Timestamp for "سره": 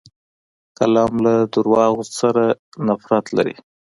2.19-2.43